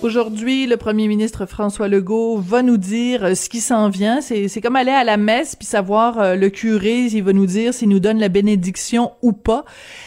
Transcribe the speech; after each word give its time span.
Aujourd'hui, 0.00 0.68
le 0.68 0.76
premier 0.76 1.08
ministre 1.08 1.44
François 1.44 1.88
Legault 1.88 2.38
va 2.38 2.62
nous 2.62 2.76
dire 2.76 3.24
euh, 3.24 3.34
ce 3.34 3.48
qui 3.48 3.58
s'en 3.58 3.88
vient. 3.88 4.20
C'est 4.20 4.60
comme 4.60 4.76
aller 4.76 4.92
à 4.92 5.02
la 5.02 5.16
messe 5.16 5.56
puis 5.56 5.66
savoir 5.66 6.20
euh, 6.20 6.34
le 6.36 6.50
curé, 6.50 7.06
il 7.06 7.24
va 7.24 7.32
nous 7.32 7.46
dire 7.46 7.74
s'il 7.74 7.88
nous 7.88 7.98
donne 7.98 8.20
la 8.20 8.28
bénédiction 8.28 9.10
ou 9.22 9.32
pas. 9.32 9.64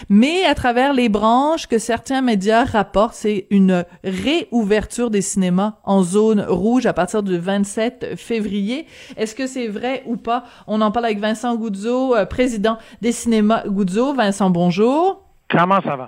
Mais 0.08 0.46
à 0.46 0.56
travers 0.56 0.94
les 0.94 1.10
branches 1.10 1.68
que 1.68 1.78
certains 1.78 2.22
médias 2.22 2.64
rapportent, 2.64 3.16
c'est 3.16 3.48
une 3.50 3.84
réouverture 4.06 5.10
des 5.10 5.22
cinémas 5.22 5.74
en 5.84 6.04
zone 6.04 6.40
rouge 6.40 6.86
à 6.86 6.94
partir 6.94 7.22
du 7.22 7.38
27 7.38 8.16
février. 8.16 8.88
Est-ce 9.18 9.36
que 9.36 9.46
c'est 9.46 9.68
vrai 9.68 10.04
ou 10.06 10.16
pas? 10.16 10.46
On 10.68 10.80
en 10.80 10.92
parle 10.92 11.08
avec 11.08 11.20
Vincent 11.20 11.54
Goudzo, 11.58 12.16
euh, 12.16 12.26
président 12.26 12.78
des 13.02 13.12
cinémas 13.12 13.68
Goudzo. 13.68 14.14
Vincent, 14.14 14.52
bonjour. 14.52 15.26
Comment 15.50 15.82
ça 15.82 15.98
va? 15.98 16.08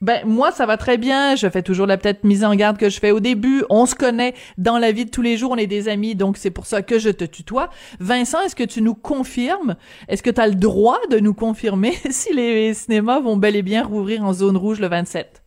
Ben 0.00 0.20
moi 0.24 0.52
ça 0.52 0.64
va 0.64 0.76
très 0.76 0.96
bien, 0.96 1.34
je 1.34 1.48
fais 1.48 1.62
toujours 1.62 1.86
la 1.86 1.96
petite 1.96 2.22
mise 2.22 2.44
en 2.44 2.54
garde 2.54 2.78
que 2.78 2.88
je 2.88 3.00
fais 3.00 3.10
au 3.10 3.20
début. 3.20 3.64
On 3.68 3.84
se 3.86 3.94
connaît 3.94 4.34
dans 4.56 4.78
la 4.78 4.92
vie 4.92 5.04
de 5.04 5.10
tous 5.10 5.22
les 5.22 5.36
jours, 5.36 5.52
on 5.52 5.56
est 5.56 5.66
des 5.66 5.88
amis, 5.88 6.14
donc 6.14 6.36
c'est 6.36 6.50
pour 6.50 6.66
ça 6.66 6.82
que 6.82 6.98
je 6.98 7.10
te 7.10 7.24
tutoie. 7.24 7.68
Vincent, 7.98 8.40
est-ce 8.42 8.54
que 8.54 8.64
tu 8.64 8.80
nous 8.80 8.94
confirmes? 8.94 9.74
Est-ce 10.08 10.22
que 10.22 10.30
tu 10.30 10.40
as 10.40 10.46
le 10.46 10.54
droit 10.54 10.98
de 11.10 11.18
nous 11.18 11.34
confirmer 11.34 11.92
si 12.10 12.32
les 12.32 12.74
cinémas 12.74 13.20
vont 13.20 13.36
bel 13.36 13.56
et 13.56 13.62
bien 13.62 13.82
rouvrir 13.82 14.24
en 14.24 14.32
zone 14.32 14.56
rouge 14.56 14.78
le 14.78 14.86
27 14.86 15.42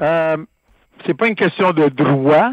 euh, 0.00 0.36
C'est 1.04 1.14
pas 1.14 1.28
une 1.28 1.36
question 1.36 1.72
de 1.72 1.88
droit. 1.88 2.50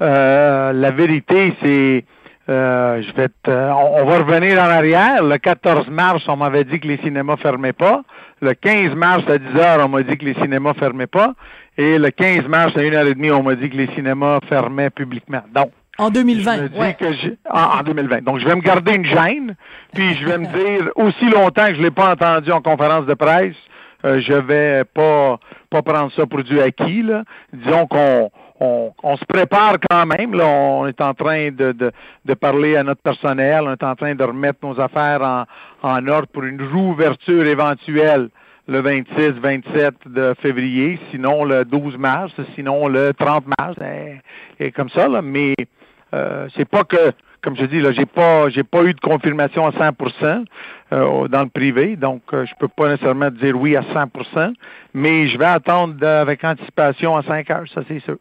Euh, 0.00 0.72
la 0.72 0.90
vérité, 0.90 1.54
c'est 1.62 2.04
euh, 2.50 3.02
je 3.02 3.12
vais 3.14 3.28
on, 3.46 4.04
va 4.04 4.18
revenir 4.18 4.58
en 4.58 4.68
arrière. 4.68 5.22
Le 5.22 5.38
14 5.38 5.88
mars, 5.88 6.22
on 6.28 6.36
m'avait 6.36 6.64
dit 6.64 6.80
que 6.80 6.88
les 6.88 6.98
cinémas 6.98 7.36
fermaient 7.36 7.72
pas. 7.72 8.02
Le 8.40 8.54
15 8.54 8.94
mars 8.94 9.22
à 9.28 9.38
10 9.38 9.56
heures, 9.56 9.86
on 9.86 9.88
m'a 9.88 10.02
dit 10.02 10.18
que 10.18 10.24
les 10.24 10.34
cinémas 10.34 10.74
fermaient 10.74 11.06
pas. 11.06 11.34
Et 11.78 11.98
le 11.98 12.10
15 12.10 12.48
mars 12.48 12.72
à 12.76 12.80
1h30, 12.80 13.32
on 13.32 13.42
m'a 13.42 13.54
dit 13.54 13.70
que 13.70 13.76
les 13.76 13.86
cinémas 13.94 14.40
fermaient 14.48 14.90
publiquement. 14.90 15.42
Donc, 15.54 15.70
en 15.98 16.10
2020. 16.10 16.56
Je 16.56 16.62
me 16.62 16.68
dis 16.68 16.94
que 16.96 17.36
en, 17.50 17.82
2020. 17.82 18.24
Donc, 18.24 18.38
je 18.38 18.46
vais 18.46 18.56
me 18.56 18.62
garder 18.62 18.94
une 18.94 19.04
gêne, 19.04 19.54
puis 19.94 20.14
je 20.16 20.26
vais 20.26 20.38
me 20.38 20.46
dire, 20.78 20.90
aussi 20.96 21.26
longtemps 21.26 21.66
que 21.66 21.74
je 21.74 21.82
l'ai 21.82 21.90
pas 21.90 22.12
entendu 22.12 22.50
en 22.50 22.62
conférence 22.62 23.06
de 23.06 23.14
presse, 23.14 23.56
euh, 24.04 24.20
je 24.20 24.32
vais 24.32 24.84
pas 24.84 25.38
pas 25.68 25.82
prendre 25.82 26.10
ça 26.12 26.26
pour 26.26 26.42
du 26.42 26.60
acquis. 26.60 27.02
Là. 27.02 27.22
Disons 27.52 27.86
qu'on 27.86 28.30
on, 28.60 29.16
se 29.16 29.24
prépare 29.24 29.76
quand 29.90 30.06
même. 30.06 30.34
Là, 30.34 30.46
on 30.46 30.86
est 30.86 31.00
en 31.00 31.14
train 31.14 31.50
de, 31.50 31.72
de, 31.72 32.34
parler 32.34 32.76
à 32.76 32.82
notre 32.82 33.02
personnel, 33.02 33.64
on 33.66 33.72
est 33.72 33.82
en 33.82 33.96
train 33.96 34.14
de 34.14 34.22
remettre 34.22 34.58
nos 34.62 34.78
affaires 34.80 35.22
en, 35.22 35.44
en 35.82 36.06
ordre 36.06 36.28
pour 36.28 36.44
une 36.44 36.62
rouverture 36.62 37.46
éventuelle 37.46 38.28
le 38.70 38.82
26-27 38.82 39.90
de 40.06 40.34
février, 40.40 40.98
sinon 41.10 41.44
le 41.44 41.64
12 41.64 41.96
mars, 41.96 42.32
sinon 42.54 42.86
le 42.86 43.12
30 43.12 43.44
mars, 43.58 43.76
et, 44.60 44.70
comme 44.70 44.88
ça. 44.90 45.08
Là. 45.08 45.22
Mais 45.22 45.54
euh, 46.14 46.48
c'est 46.56 46.68
pas 46.68 46.84
que, 46.84 47.12
comme 47.42 47.56
je 47.56 47.64
dis, 47.64 47.80
là, 47.80 47.90
j'ai 47.90 48.06
pas, 48.06 48.48
j'ai 48.48 48.62
pas 48.62 48.84
eu 48.84 48.94
de 48.94 49.00
confirmation 49.00 49.66
à 49.66 49.70
100% 49.70 50.44
euh, 50.92 51.26
dans 51.26 51.42
le 51.42 51.48
privé, 51.48 51.96
donc 51.96 52.22
euh, 52.32 52.46
je 52.46 52.54
peux 52.60 52.68
pas 52.68 52.90
nécessairement 52.90 53.30
dire 53.30 53.56
oui 53.58 53.74
à 53.74 53.82
100%, 53.82 54.54
mais 54.94 55.26
je 55.26 55.36
vais 55.36 55.46
attendre 55.46 56.06
avec 56.06 56.44
anticipation 56.44 57.16
à 57.16 57.22
5 57.24 57.50
heures, 57.50 57.68
ça 57.74 57.82
c'est 57.88 58.00
sûr. 58.00 58.18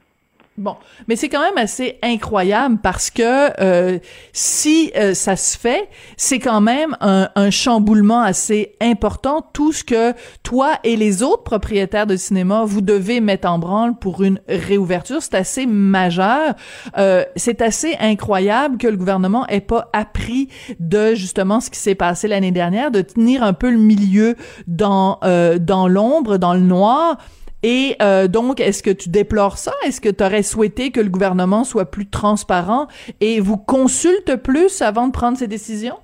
Bon, 0.60 0.76
mais 1.08 1.16
c'est 1.16 1.30
quand 1.30 1.40
même 1.40 1.58
assez 1.58 2.00
incroyable 2.04 2.80
parce 2.84 3.12
que 3.12 3.50
euh, 3.62 3.98
si 4.34 4.92
euh, 4.98 5.14
ça 5.14 5.38
se 5.38 5.58
fait, 5.58 5.88
c'est 6.18 6.40
quand 6.40 6.60
même 6.60 6.98
un, 7.00 7.30
un, 7.36 7.50
chamboulement 7.50 8.20
assez 8.20 8.74
important. 8.82 9.42
Tout 9.54 9.72
ce 9.72 9.86
que 9.86 10.14
toi 10.44 10.78
et 10.84 10.98
les 10.98 11.24
autres 11.24 11.44
propriétaires 11.44 12.08
de 12.08 12.18
cinéma 12.18 12.66
vous 12.66 12.82
devez 12.82 13.22
mettre 13.22 13.48
en 13.48 13.58
branle 13.58 13.98
pour 14.00 14.22
une 14.22 14.42
réouverture, 14.50 15.22
c'est 15.22 15.36
assez 15.36 15.66
majeur. 15.66 16.56
Euh, 16.98 17.24
c'est 17.38 17.62
assez 17.62 17.96
incroyable 18.02 18.78
que 18.78 18.88
le 18.88 18.98
gouvernement 18.98 19.48
ait 19.48 19.62
pas 19.62 19.90
appris 19.94 20.50
de 20.82 21.16
justement 21.16 21.62
ce 21.62 21.70
qui 21.70 21.80
s'est 21.80 21.96
passé 21.96 22.28
l'année 22.28 22.52
dernière, 22.52 22.92
de 22.92 23.02
tenir 23.02 23.44
un 23.44 23.54
peu 23.54 23.72
le 23.72 23.78
milieu 23.78 24.36
dans 24.68 25.20
euh, 25.24 25.58
dans 25.58 25.88
l'ombre, 25.88 26.36
dans 26.36 26.54
le 26.54 26.60
noir. 26.60 27.18
Et 27.64 27.96
euh, 28.02 28.28
donc, 28.28 28.60
est-ce 28.60 28.82
que 28.82 28.90
tu 28.90 29.10
déplores 29.10 29.58
ça? 29.58 29.74
Est-ce 29.86 30.00
que 30.00 30.10
tu 30.10 30.24
aurais 30.24 30.44
souhaité 30.44 30.92
que 30.92 31.02
le 31.02 31.10
gouvernement 31.10 31.64
soit 31.64 31.92
plus 31.92 32.08
transparent 32.08 32.88
et 33.20 33.40
vous 33.40 33.58
consulte 33.58 34.36
plus 34.38 34.82
avant 34.82 35.08
de 35.08 35.12
prendre 35.12 35.38
ses 35.38 35.48
décisions? 35.48 35.98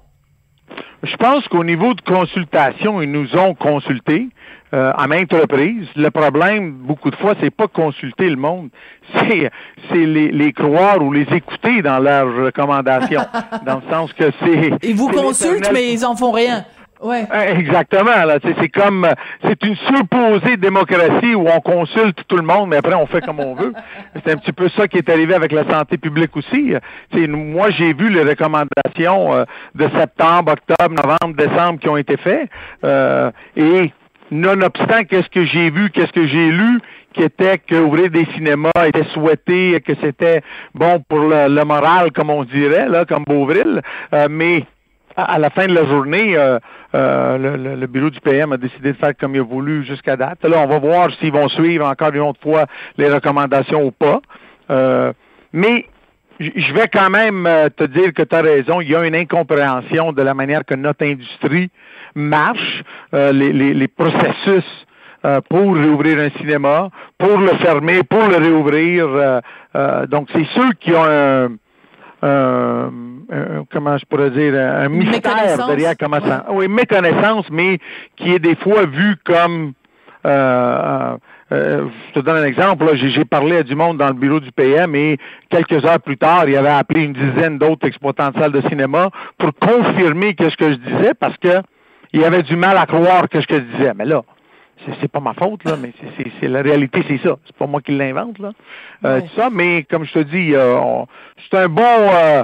Je 1.03 1.15
pense 1.17 1.47
qu'au 1.47 1.63
niveau 1.63 1.93
de 1.93 2.01
consultation, 2.01 3.01
ils 3.01 3.11
nous 3.11 3.35
ont 3.37 3.53
consultés 3.53 4.29
euh, 4.73 4.91
à 4.95 5.07
maintes 5.07 5.31
reprises. 5.31 5.87
Le 5.95 6.09
problème, 6.09 6.71
beaucoup 6.71 7.11
de 7.11 7.15
fois, 7.15 7.35
c'est 7.39 7.51
pas 7.51 7.67
consulter 7.67 8.29
le 8.29 8.35
monde, 8.35 8.69
c'est 9.13 9.51
c'est 9.89 10.05
les, 10.05 10.31
les 10.31 10.51
croire 10.51 11.01
ou 11.01 11.13
les 11.13 11.27
écouter 11.31 11.81
dans 11.81 11.99
leurs 11.99 12.45
recommandations, 12.45 13.21
dans 13.65 13.75
le 13.75 13.91
sens 13.91 14.11
que 14.13 14.31
c'est. 14.43 14.71
Ils 14.83 14.95
vous 14.95 15.09
consultent, 15.09 15.71
mais 15.71 15.93
ils 15.93 16.05
en 16.05 16.15
font 16.15 16.31
rien. 16.31 16.65
Ouais. 17.01 17.25
Euh, 17.33 17.57
exactement. 17.57 18.25
Là, 18.25 18.37
c'est 18.41 18.69
comme 18.69 19.07
c'est 19.43 19.61
une 19.63 19.75
supposée 19.75 20.57
démocratie 20.57 21.35
où 21.35 21.47
on 21.47 21.59
consulte 21.59 22.19
tout 22.27 22.37
le 22.37 22.43
monde, 22.43 22.69
mais 22.69 22.77
après 22.77 22.93
on 22.95 23.05
fait 23.05 23.21
comme 23.21 23.39
on 23.39 23.53
veut. 23.53 23.73
C'est 24.25 24.31
un 24.31 24.37
petit 24.37 24.53
peu 24.53 24.69
ça 24.69 24.87
qui 24.87 24.97
est 24.97 25.09
arrivé 25.09 25.35
avec 25.35 25.51
la 25.51 25.69
santé 25.69 25.97
publique 25.97 26.35
aussi. 26.37 26.73
C'est 27.13 27.27
moi 27.27 27.69
j'ai 27.71 27.93
vu 27.93 28.09
les 28.09 28.23
recommandations 28.23 29.33
euh, 29.33 29.43
de 29.75 29.89
septembre, 29.89 30.53
octobre, 30.53 30.95
novembre, 30.95 31.35
décembre 31.37 31.79
qui 31.79 31.89
ont 31.89 31.97
été 31.97 32.17
faites. 32.17 32.49
Euh, 32.83 33.29
et 33.57 33.91
nonobstant 34.31 35.03
qu'est-ce 35.09 35.29
que 35.29 35.45
j'ai 35.45 35.69
vu, 35.69 35.91
qu'est-ce 35.91 36.13
que 36.13 36.25
j'ai 36.25 36.49
lu, 36.49 36.79
qui 37.13 37.23
était 37.23 37.59
qu'ouvrir 37.59 38.09
des 38.09 38.25
cinémas 38.35 38.71
était 38.85 39.05
souhaité, 39.13 39.79
que 39.85 39.93
c'était 40.01 40.41
bon 40.73 41.03
pour 41.07 41.19
le, 41.19 41.63
moral, 41.63 42.11
comme 42.11 42.29
on 42.29 42.43
dirait, 42.43 42.89
là, 42.89 43.05
comme 43.05 43.23
Beauvril, 43.25 43.81
mais 44.29 44.65
à 45.15 45.39
la 45.39 45.49
fin 45.49 45.65
de 45.65 45.73
la 45.73 45.85
journée, 45.85 46.35
euh, 46.35 46.59
euh, 46.93 47.77
le, 47.77 47.87
bureau 47.87 48.09
du 48.09 48.19
PM 48.19 48.51
a 48.51 48.57
décidé 48.57 48.91
de 48.91 48.97
faire 48.97 49.15
comme 49.17 49.35
il 49.35 49.39
a 49.39 49.43
voulu 49.43 49.85
jusqu'à 49.85 50.17
date. 50.17 50.43
Là, 50.43 50.57
on 50.59 50.67
va 50.67 50.79
voir 50.79 51.09
s'ils 51.19 51.31
vont 51.31 51.47
suivre 51.47 51.85
encore 51.85 52.13
une 52.13 52.21
autre 52.21 52.41
fois 52.41 52.65
les 52.97 53.09
recommandations 53.09 53.85
ou 53.85 53.91
pas. 53.91 54.19
Euh, 54.69 55.13
mais 55.53 55.85
je 56.39 56.73
vais 56.73 56.89
quand 56.91 57.09
même 57.09 57.47
te 57.77 57.85
dire 57.85 58.13
que 58.13 58.23
tu 58.23 58.35
as 58.35 58.41
raison. 58.41 58.81
Il 58.81 58.89
y 58.89 58.95
a 58.95 59.05
une 59.05 59.15
incompréhension 59.15 60.11
de 60.11 60.21
la 60.21 60.33
manière 60.33 60.65
que 60.65 60.75
notre 60.75 61.05
industrie 61.05 61.69
marche, 62.13 62.83
les, 63.13 63.53
les, 63.53 63.87
processus 63.87 64.65
pour 65.49 65.75
réouvrir 65.75 66.19
un 66.19 66.29
cinéma, 66.37 66.89
pour 67.17 67.37
le 67.37 67.55
fermer, 67.59 68.03
pour 68.03 68.27
le 68.27 68.35
réouvrir. 68.35 69.41
donc, 70.09 70.27
c'est 70.33 70.45
ceux 70.55 70.73
qui 70.73 70.91
ont 70.91 71.05
un 71.05 71.51
euh, 72.25 72.89
comment 73.71 73.97
je 73.97 74.05
pourrais 74.05 74.29
dire, 74.31 74.53
un 74.55 74.89
mystère 74.89 75.67
derrière 75.67 75.93
comment 75.99 76.19
ça. 76.21 76.45
Oui, 76.49 76.67
méconnaissance, 76.67 77.45
mais 77.51 77.79
qui 78.15 78.33
est 78.33 78.39
des 78.39 78.55
fois 78.55 78.85
vu 78.85 79.15
comme. 79.23 79.73
Euh, 80.25 81.17
euh, 81.51 81.85
je 82.07 82.19
te 82.19 82.25
donne 82.25 82.37
un 82.37 82.45
exemple. 82.45 82.89
J'ai 82.95 83.25
parlé 83.25 83.57
à 83.57 83.63
du 83.63 83.75
monde 83.75 83.97
dans 83.97 84.07
le 84.07 84.13
bureau 84.13 84.39
du 84.39 84.51
PM 84.51 84.95
et 84.95 85.19
quelques 85.49 85.85
heures 85.85 85.99
plus 85.99 86.17
tard, 86.17 86.49
il 86.49 86.57
avait 86.57 86.69
appelé 86.69 87.03
une 87.03 87.13
dizaine 87.13 87.59
d'autres 87.59 87.87
exploitants 87.87 88.31
de 88.31 88.39
salles 88.39 88.51
de 88.51 88.61
cinéma 88.61 89.11
pour 89.37 89.51
confirmer 89.53 90.33
que 90.33 90.49
ce 90.49 90.57
que 90.57 90.71
je 90.71 90.77
disais 90.77 91.13
parce 91.19 91.37
que 91.37 91.61
il 92.13 92.23
avait 92.23 92.41
du 92.41 92.55
mal 92.55 92.77
à 92.77 92.87
croire 92.87 93.29
que 93.29 93.39
ce 93.41 93.45
que 93.45 93.57
je 93.57 93.77
disais. 93.77 93.91
Mais 93.95 94.05
là, 94.05 94.23
c'est 95.01 95.11
pas 95.11 95.19
ma 95.19 95.33
faute, 95.33 95.63
là, 95.63 95.75
mais 95.81 95.91
c'est 96.39 96.47
la 96.47 96.61
réalité, 96.61 97.03
c'est 97.07 97.17
ça. 97.17 97.37
C'est 97.45 97.55
pas 97.55 97.67
moi 97.67 97.81
qui 97.81 97.91
l'invente, 97.91 98.39
là. 98.39 98.51
Euh, 99.05 99.21
ça, 99.35 99.49
mais 99.51 99.83
comme 99.83 100.05
je 100.05 100.13
te 100.13 100.19
dis, 100.19 100.53
euh, 100.53 100.79
c'est 101.49 101.57
un 101.57 101.67
bon 101.67 101.83
euh, 101.83 102.43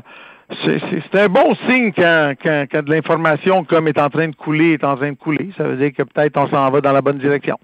c'est 0.63 1.15
un 1.15 1.27
bon 1.27 1.55
signe 1.67 1.91
quand, 1.93 2.33
quand, 2.41 2.65
quand 2.69 2.83
de 2.83 2.91
l'information 2.91 3.63
comme 3.63 3.87
est 3.87 3.99
en 3.99 4.09
train 4.09 4.27
de 4.27 4.35
couler, 4.35 4.73
est 4.73 4.83
en 4.83 4.97
train 4.97 5.11
de 5.11 5.17
couler. 5.17 5.49
Ça 5.57 5.63
veut 5.63 5.77
dire 5.77 5.91
que 5.93 6.03
peut-être 6.03 6.37
on 6.37 6.47
s'en 6.47 6.69
va 6.69 6.81
dans 6.81 6.91
la 6.91 7.01
bonne 7.01 7.19
direction. 7.19 7.57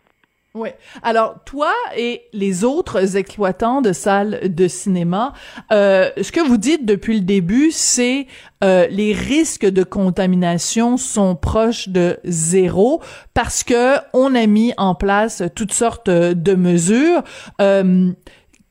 Oui. 0.57 0.69
Alors, 1.03 1.35
toi 1.45 1.71
et 1.95 2.23
les 2.33 2.63
autres 2.63 3.15
exploitants 3.15 3.81
de 3.81 3.93
salles 3.93 4.39
de 4.43 4.67
cinéma, 4.67 5.33
euh, 5.71 6.09
ce 6.19 6.31
que 6.31 6.39
vous 6.39 6.57
dites 6.57 6.83
depuis 6.83 7.19
le 7.19 7.25
début, 7.25 7.69
c'est 7.71 8.25
euh, 8.63 8.87
les 8.89 9.13
risques 9.13 9.67
de 9.67 9.83
contamination 9.83 10.97
sont 10.97 11.35
proches 11.35 11.89
de 11.89 12.17
zéro 12.23 13.01
parce 13.35 13.63
que 13.63 13.97
on 14.13 14.33
a 14.33 14.47
mis 14.47 14.73
en 14.77 14.95
place 14.95 15.43
toutes 15.55 15.73
sortes 15.73 16.09
de 16.09 16.55
mesures. 16.55 17.21
Euh, 17.61 18.11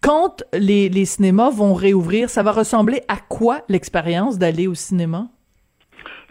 quand 0.00 0.42
les, 0.52 0.88
les 0.88 1.04
cinémas 1.04 1.50
vont 1.50 1.74
réouvrir, 1.74 2.30
ça 2.30 2.42
va 2.42 2.50
ressembler 2.50 3.02
à 3.06 3.16
quoi 3.16 3.62
l'expérience 3.68 4.38
d'aller 4.38 4.66
au 4.66 4.74
cinéma? 4.74 5.28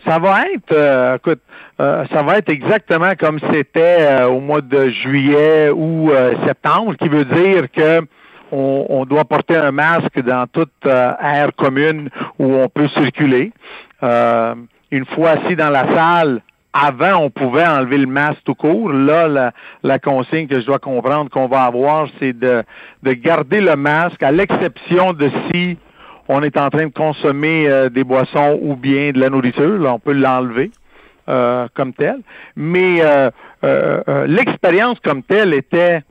Ça 0.05 0.19
va 0.19 0.43
être, 0.53 0.71
euh, 0.71 1.15
écoute, 1.15 1.41
euh, 1.79 2.05
ça 2.11 2.21
va 2.21 2.37
être 2.37 2.49
exactement 2.49 3.13
comme 3.19 3.39
c'était 3.51 3.97
euh, 4.01 4.27
au 4.27 4.39
mois 4.39 4.61
de 4.61 4.89
juillet 4.89 5.71
ou 5.71 6.11
septembre, 6.45 6.95
qui 6.95 7.09
veut 7.09 7.25
dire 7.25 7.71
que 7.71 8.01
on, 8.51 9.05
doit 9.05 9.25
porter 9.25 9.57
un 9.57 9.71
masque 9.71 10.21
dans 10.21 10.45
toute 10.47 10.71
aire 10.85 11.49
commune 11.57 12.09
où 12.39 12.53
on 12.53 12.69
peut 12.69 12.87
circuler. 12.89 13.51
une 14.01 15.05
fois 15.13 15.31
assis 15.31 15.55
dans 15.57 15.71
la 15.71 15.93
salle, 15.93 16.41
avant, 16.71 17.23
on 17.23 17.29
pouvait 17.29 17.65
enlever 17.65 17.97
le 17.97 18.05
masque 18.05 18.41
tout 18.45 18.55
court. 18.55 18.93
Là, 18.93 19.27
la, 19.27 19.51
la 19.83 19.99
consigne 19.99 20.47
que 20.47 20.61
je 20.61 20.65
dois 20.65 20.79
comprendre 20.79 21.29
qu'on 21.29 21.47
va 21.47 21.63
avoir, 21.63 22.07
c'est 22.19 22.33
de, 22.33 22.63
de 23.03 23.13
garder 23.13 23.59
le 23.59 23.75
masque, 23.75 24.21
à 24.23 24.31
l'exception 24.31 25.11
de 25.11 25.29
si 25.51 25.77
on 26.27 26.41
est 26.41 26.57
en 26.57 26.69
train 26.69 26.85
de 26.85 26.93
consommer 26.93 27.67
euh, 27.67 27.89
des 27.89 28.03
boissons 28.03 28.59
ou 28.61 28.75
bien 28.75 29.11
de 29.11 29.19
la 29.19 29.29
nourriture, 29.29 29.77
là, 29.79 29.93
on 29.93 29.99
peut 29.99 30.13
l'enlever 30.13 30.71
euh, 31.29 31.67
comme 31.73 31.93
tel. 31.93 32.17
Mais 32.55 33.01
euh, 33.01 34.25
l'expérience 34.27 34.99
comme 34.99 35.23
telle 35.23 35.53
était, 35.53 36.01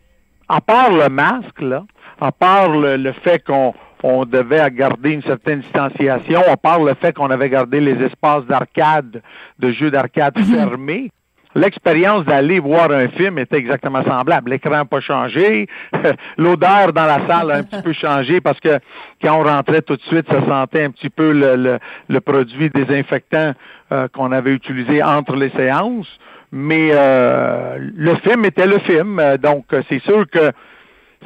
à 0.49 0.61
part 0.61 0.93
le 0.93 1.08
masque, 1.08 1.61
là, 1.61 1.84
à 2.20 2.32
part 2.32 2.69
le, 2.70 3.12
fait 3.12 3.44
qu'on 3.44 3.75
on 4.02 4.25
devait 4.25 4.70
garder 4.70 5.12
une 5.12 5.22
certaine 5.22 5.61
distanciation, 5.61 6.43
à 6.46 6.56
part 6.56 6.81
le 6.82 6.94
fait 6.94 7.12
qu'on 7.12 7.31
avait 7.31 7.49
gardé 7.49 7.81
les 7.81 8.02
espaces 8.05 8.44
d'arcade, 8.44 9.22
de 9.58 9.72
jeux 9.72 9.90
d'arcade 9.90 10.38
mhm. 10.38 10.44
fermés, 10.44 11.11
l'expérience 11.54 12.24
d'aller 12.24 12.58
voir 12.58 12.90
un 12.90 13.08
film 13.08 13.38
était 13.38 13.56
exactement 13.56 14.02
semblable. 14.04 14.50
L'écran 14.50 14.70
n'a 14.70 14.84
pas 14.84 15.00
changé, 15.00 15.68
l'odeur 16.36 16.92
dans 16.92 17.06
la 17.06 17.26
salle 17.26 17.50
a 17.50 17.56
un 17.56 17.62
petit 17.62 17.82
peu 17.82 17.92
changé 17.92 18.40
parce 18.40 18.60
que 18.60 18.78
quand 19.22 19.40
on 19.40 19.44
rentrait 19.44 19.82
tout 19.82 19.96
de 19.96 20.02
suite, 20.02 20.26
ça 20.28 20.44
sentait 20.46 20.84
un 20.84 20.90
petit 20.90 21.10
peu 21.10 21.32
le, 21.32 21.78
le, 22.08 22.20
produit 22.20 22.70
désinfectant 22.70 23.52
euh, 23.92 24.08
qu'on 24.08 24.32
avait 24.32 24.52
utilisé 24.52 25.02
entre 25.02 25.36
les 25.36 25.50
séances. 25.50 26.08
Mais 26.52 26.90
euh, 26.92 27.78
le 27.80 28.14
film 28.16 28.44
était 28.44 28.66
le 28.66 28.78
film, 28.78 29.20
donc 29.42 29.66
c'est 29.88 30.00
sûr 30.02 30.24
que 30.30 30.52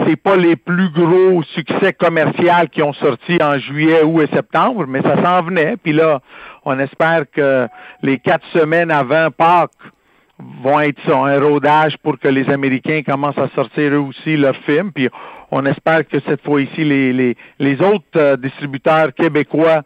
c'est 0.07 0.17
pas 0.17 0.37
les 0.37 0.57
plus 0.57 0.91
gros 0.91 1.43
succès 1.43 1.93
commerciaux 1.93 2.67
qui 2.71 2.83
ont 2.83 2.93
sorti 2.93 3.39
en 3.43 3.59
juillet 3.59 4.03
ou 4.05 4.21
septembre, 4.33 4.87
mais 4.87 5.03
ça 5.03 5.23
s'en 5.23 5.43
venait. 5.43 5.77
Puis 5.77 5.93
là, 5.93 6.21
on 6.65 6.79
espère 6.79 7.25
que 7.31 7.67
les 8.03 8.19
quatre 8.19 8.47
semaines 8.53 8.91
avant 8.91 9.31
Pâques, 9.31 9.71
vont 10.63 10.81
être 10.81 11.01
ça, 11.07 11.17
un 11.17 11.41
rodage 11.41 11.97
pour 11.99 12.19
que 12.19 12.29
les 12.29 12.49
Américains 12.49 13.03
commencent 13.03 13.39
à 13.39 13.49
sortir 13.55 13.93
eux 13.93 13.99
aussi 13.99 14.37
leurs 14.37 14.57
films. 14.57 14.93
Puis 14.93 15.09
on 15.51 15.65
espère 15.67 16.07
que 16.07 16.21
cette 16.21 16.43
fois-ci, 16.43 16.85
les, 16.85 17.13
les, 17.13 17.37
les 17.59 17.81
autres 17.81 18.05
euh, 18.17 18.37
distributeurs 18.37 19.13
québécois 19.15 19.83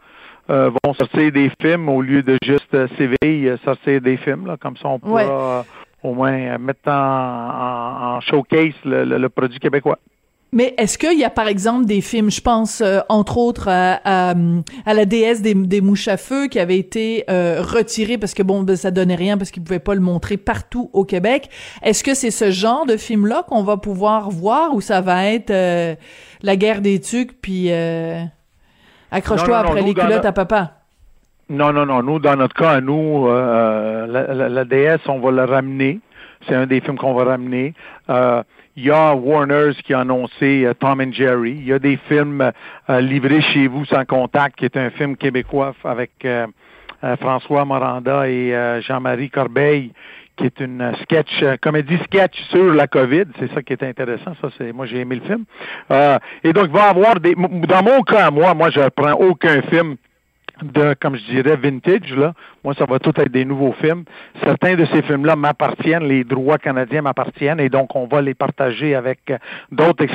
euh, 0.49 0.69
vont 0.83 0.93
sortir 0.93 1.31
des 1.31 1.51
films 1.61 1.89
au 1.89 2.01
lieu 2.01 2.21
de 2.21 2.37
juste 2.43 2.73
euh, 2.73 2.87
Séville 2.97 3.57
sortir 3.63 4.01
des 4.01 4.17
films. 4.17 4.45
Là, 4.47 4.57
comme 4.57 4.77
ça, 4.77 4.89
on 4.89 4.99
pourra 4.99 5.65
au 6.03 6.13
moins 6.13 6.57
mettre 6.57 6.89
en, 6.89 8.17
en, 8.17 8.19
showcase 8.19 8.73
le 8.83 9.27
produit 9.29 9.59
québécois. 9.59 9.97
Mais 10.53 10.75
est-ce 10.77 10.99
qu'il 10.99 11.17
y 11.17 11.23
a 11.23 11.31
par 11.31 11.47
exemple 11.47 11.85
des 11.85 11.99
films, 11.99 12.29
je 12.29 12.39
pense 12.39 12.81
euh, 12.81 12.99
entre 13.09 13.37
autres 13.37 13.69
à, 13.69 14.35
la 14.85 15.05
déesse 15.05 15.41
des, 15.41 15.81
mouches 15.81 16.07
à 16.07 16.17
feu 16.17 16.45
qui 16.45 16.59
avait 16.59 16.77
été 16.77 17.23
euh, 17.27 17.63
retiré 17.63 18.19
parce 18.19 18.35
que 18.35 18.43
bon, 18.43 18.61
ben, 18.61 18.75
ça 18.75 18.91
donnait 18.91 19.15
rien 19.15 19.35
parce 19.35 19.49
qu'ils 19.49 19.63
pouvaient 19.63 19.79
pas 19.79 19.95
le 19.95 20.01
montrer 20.01 20.37
partout 20.37 20.91
au 20.93 21.05
Québec. 21.05 21.49
Est-ce 21.81 22.03
que 22.03 22.13
c'est 22.13 22.29
ce 22.29 22.51
genre 22.51 22.85
de 22.85 22.97
film-là 22.97 23.43
qu'on 23.47 23.63
va 23.63 23.77
pouvoir 23.77 24.29
voir 24.29 24.75
ou 24.75 24.81
ça 24.81 25.01
va 25.01 25.25
être 25.25 25.49
euh, 25.49 25.95
la 26.43 26.55
guerre 26.55 26.81
des 26.81 27.01
tucs 27.01 27.41
puis 27.41 27.71
accroche-toi 29.09 29.57
après 29.57 29.81
les 29.81 29.95
culottes 29.95 30.25
à 30.25 30.33
papa? 30.33 30.73
Non, 31.49 31.73
non, 31.73 31.87
non. 31.87 32.03
Nous, 32.03 32.19
dans 32.19 32.35
notre 32.35 32.53
cas, 32.53 32.79
nous, 32.79 33.27
la, 33.27 34.49
la, 34.49 34.65
déesse, 34.65 35.01
on 35.07 35.19
va 35.19 35.31
la 35.31 35.47
ramener. 35.47 35.99
C'est 36.47 36.53
un 36.53 36.67
des 36.67 36.79
films 36.79 36.97
qu'on 36.97 37.15
va 37.15 37.23
ramener. 37.23 37.73
Il 38.75 38.85
y 38.85 38.91
a 38.91 39.13
Warner's 39.13 39.79
qui 39.83 39.93
a 39.93 39.99
annoncé 39.99 40.65
euh, 40.65 40.73
Tom 40.73 40.99
and 40.99 41.11
Jerry. 41.11 41.51
Il 41.51 41.67
y 41.67 41.73
a 41.73 41.77
des 41.77 41.97
films 42.07 42.51
euh, 42.89 43.01
livrés 43.01 43.41
chez 43.41 43.67
vous 43.67 43.85
sans 43.85 44.03
contact, 44.03 44.57
qui 44.57 44.65
est 44.65 44.75
un 44.77 44.89
film 44.89 45.15
québécois 45.15 45.75
avec 45.83 46.11
euh, 46.25 46.47
François 47.19 47.65
Moranda 47.65 48.27
et 48.29 48.81
Jean-Marie 48.81 49.29
Corbeil, 49.29 49.91
qui 50.37 50.45
est 50.45 50.59
une 50.61 50.93
sketch, 51.01 51.43
comédie 51.61 51.97
sketch 52.05 52.41
sur 52.49 52.73
la 52.73 52.87
COVID. 52.87 53.25
C'est 53.37 53.53
ça 53.53 53.61
qui 53.61 53.73
est 53.73 53.83
intéressant. 53.83 54.33
Ça, 54.41 54.47
c'est 54.57 54.71
moi 54.71 54.85
j'ai 54.85 55.01
aimé 55.01 55.15
le 55.15 55.21
film. 55.21 55.43
et 56.43 56.53
donc 56.53 56.67
il 56.67 56.71
va 56.71 56.87
y 56.87 56.89
avoir 56.89 57.19
des. 57.19 57.35
Dans 57.35 57.83
mon 57.83 58.01
cas, 58.03 58.31
moi, 58.31 58.53
moi 58.53 58.69
je 58.69 58.87
prends 58.95 59.15
aucun 59.15 59.61
film 59.63 59.97
de, 60.71 60.95
comme 60.99 61.15
je 61.15 61.23
dirais, 61.25 61.55
vintage, 61.55 62.15
là. 62.15 62.33
Moi, 62.63 62.73
ça 62.75 62.85
va 62.85 62.99
tout 62.99 63.13
être 63.17 63.31
des 63.31 63.45
nouveaux 63.45 63.73
films. 63.73 64.03
Certains 64.43 64.75
de 64.75 64.85
ces 64.85 65.01
films-là 65.01 65.35
m'appartiennent, 65.35 66.03
les 66.03 66.23
droits 66.23 66.57
canadiens 66.57 67.01
m'appartiennent, 67.01 67.59
et 67.59 67.69
donc 67.69 67.95
on 67.95 68.07
va 68.07 68.21
les 68.21 68.33
partager 68.33 68.95
avec 68.95 69.19
euh, 69.29 69.37
d'autres 69.71 70.05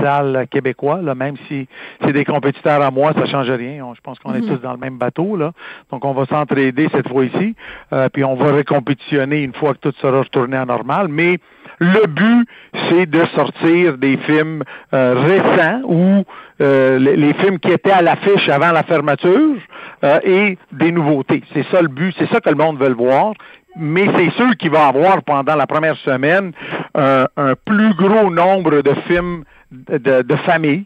salles 0.00 0.46
québécois, 0.50 1.00
là, 1.02 1.14
même 1.14 1.36
si 1.48 1.68
c'est 2.02 2.12
des 2.12 2.24
compétiteurs 2.24 2.82
à 2.82 2.90
moi, 2.90 3.12
ça 3.14 3.26
change 3.26 3.50
rien. 3.50 3.84
je 3.94 4.00
pense 4.00 4.18
qu'on 4.18 4.34
est 4.34 4.40
mhm. 4.40 4.48
tous 4.48 4.62
dans 4.62 4.72
le 4.72 4.78
même 4.78 4.98
bateau, 4.98 5.36
là. 5.36 5.52
Donc, 5.90 6.04
on 6.04 6.12
va 6.12 6.26
s'entraider 6.26 6.88
cette 6.92 7.08
fois-ci, 7.08 7.54
euh, 7.92 8.08
puis 8.08 8.24
on 8.24 8.34
va 8.34 8.52
récompétitionner 8.52 9.42
une 9.42 9.54
fois 9.54 9.74
que 9.74 9.90
tout 9.90 9.94
sera 10.00 10.20
retourné 10.20 10.56
à 10.56 10.64
normal, 10.64 11.08
mais 11.08 11.38
le 11.78 12.06
but, 12.06 12.48
c'est 12.88 13.06
de 13.06 13.24
sortir 13.34 13.98
des 13.98 14.16
films 14.18 14.62
euh, 14.92 15.14
récents 15.14 15.80
ou 15.84 16.24
euh, 16.60 16.98
les, 16.98 17.34
films 17.34 17.58
qui 17.58 17.70
étaient 17.70 17.90
à 17.90 18.02
l'affiche 18.02 18.48
avant 18.48 18.72
la 18.72 18.82
fermeture 18.82 19.56
euh, 20.04 20.20
et 20.24 20.58
des 20.72 20.92
nouveautés. 20.92 21.42
C'est 21.52 21.66
ça 21.70 21.80
le 21.82 21.88
but, 21.88 22.14
c'est 22.18 22.28
ça 22.28 22.40
que 22.40 22.50
le 22.50 22.56
monde 22.56 22.78
veut 22.78 22.92
voir. 22.92 23.32
Mais 23.76 24.06
c'est 24.16 24.30
sûr 24.32 24.54
qu'il 24.58 24.70
va 24.70 24.86
avoir 24.88 25.22
pendant 25.22 25.56
la 25.56 25.66
première 25.66 25.96
semaine 25.98 26.52
un 26.94 27.54
plus 27.64 27.94
gros 27.94 28.30
nombre 28.30 28.82
de 28.82 28.92
films 29.06 29.44
de, 29.70 30.20
de 30.20 30.36
famille, 30.44 30.84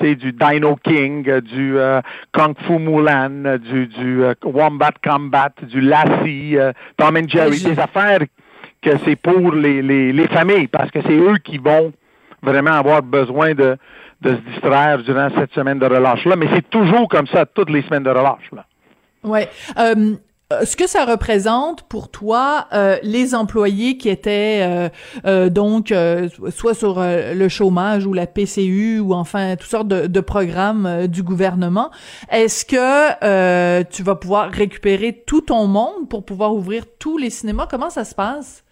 c'est 0.00 0.14
du 0.14 0.32
Dino 0.32 0.76
King, 0.76 1.40
du 1.40 1.76
Kung 2.32 2.54
Fu 2.66 2.78
Mulan, 2.78 3.58
du, 3.58 3.86
du 3.86 4.22
Wombat 4.44 4.92
Combat, 5.06 5.52
du 5.62 5.82
Lassie, 5.82 6.56
Tom 6.96 7.18
and 7.18 7.28
Jerry, 7.28 7.62
des 7.62 7.78
affaires 7.78 8.20
que 8.82 8.90
c'est 9.04 9.16
pour 9.16 9.52
les, 9.52 9.80
les, 9.80 10.12
les, 10.12 10.26
familles, 10.28 10.66
parce 10.66 10.90
que 10.90 11.00
c'est 11.02 11.16
eux 11.16 11.38
qui 11.38 11.58
vont 11.58 11.92
vraiment 12.42 12.72
avoir 12.72 13.02
besoin 13.02 13.54
de, 13.54 13.76
de 14.22 14.36
se 14.36 14.40
distraire 14.50 14.98
durant 15.02 15.28
cette 15.36 15.52
semaine 15.52 15.78
de 15.78 15.86
relâche-là. 15.86 16.36
Mais 16.36 16.48
c'est 16.54 16.68
toujours 16.70 17.08
comme 17.08 17.26
ça, 17.26 17.46
toutes 17.46 17.70
les 17.70 17.82
semaines 17.82 18.04
de 18.04 18.10
relâche-là. 18.10 18.64
Oui. 19.24 19.40
Euh, 19.78 20.64
ce 20.64 20.76
que 20.76 20.86
ça 20.86 21.04
représente 21.04 21.82
pour 21.88 22.10
toi, 22.10 22.66
euh, 22.72 22.96
les 23.02 23.34
employés 23.34 23.96
qui 23.96 24.08
étaient 24.08 24.60
euh, 24.62 24.88
euh 25.24 25.48
donc 25.48 25.94
soit 26.50 26.74
sur 26.74 27.00
le 27.00 27.48
chômage 27.48 28.06
ou 28.06 28.12
la 28.12 28.26
PCU 28.26 28.98
ou 28.98 29.14
enfin 29.14 29.56
toutes 29.56 29.70
sortes 29.70 29.88
de, 29.88 30.06
de 30.06 30.20
programmes 30.20 31.06
du 31.06 31.22
gouvernement, 31.22 31.90
est-ce 32.30 32.64
que 32.64 33.82
tu 33.84 34.02
vas 34.02 34.14
pouvoir 34.16 34.50
récupérer 34.50 35.22
tout 35.26 35.42
ton 35.42 35.66
monde 35.66 36.08
pour 36.08 36.24
pouvoir 36.24 36.54
ouvrir 36.54 36.84
tous 36.98 37.18
les 37.18 37.30
cinémas? 37.30 37.66
Comment 37.70 37.90
ça 37.90 38.04
se 38.04 38.14
passe? 38.14 38.64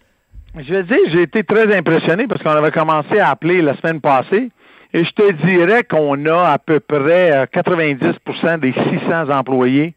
Je 0.57 0.73
vais 0.73 0.83
dire, 0.83 0.97
j'ai 1.07 1.21
été 1.21 1.43
très 1.43 1.73
impressionné 1.75 2.27
parce 2.27 2.43
qu'on 2.43 2.49
avait 2.49 2.71
commencé 2.71 3.19
à 3.19 3.29
appeler 3.29 3.61
la 3.61 3.75
semaine 3.77 4.01
passée. 4.01 4.51
Et 4.93 5.03
je 5.03 5.11
te 5.11 5.31
dirais 5.47 5.83
qu'on 5.83 6.25
a 6.25 6.49
à 6.49 6.57
peu 6.57 6.79
près 6.79 7.47
90% 7.53 8.09
euh, 8.45 8.57
des 8.57 8.73
600 8.73 9.29
employés 9.29 9.93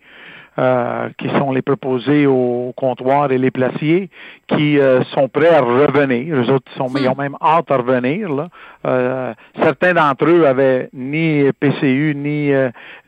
euh, 0.56 1.08
qui 1.18 1.28
sont 1.30 1.50
les 1.50 1.62
proposés 1.62 2.26
au 2.26 2.72
comptoir 2.76 3.32
et 3.32 3.38
les 3.38 3.50
placiers, 3.50 4.08
qui 4.46 4.78
euh, 4.78 5.02
sont 5.06 5.28
prêts 5.28 5.52
à 5.52 5.60
revenir. 5.60 6.36
Les 6.36 6.48
autres 6.48 6.70
sont, 6.76 6.86
ils 6.96 7.08
ont 7.08 7.16
même 7.16 7.36
hâte 7.42 7.72
à 7.72 7.78
revenir. 7.78 8.32
Là. 8.32 8.48
Euh, 8.86 9.34
certains 9.60 9.94
d'entre 9.94 10.26
eux 10.26 10.46
avaient 10.46 10.90
ni 10.92 11.42
PCU 11.58 12.14
ni 12.14 12.52